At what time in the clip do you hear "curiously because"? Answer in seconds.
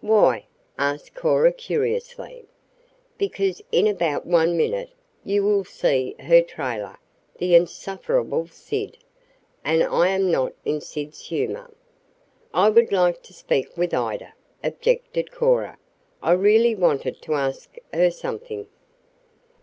1.52-3.60